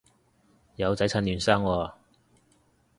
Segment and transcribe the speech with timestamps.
[0.77, 1.93] 有仔趁嫩生喎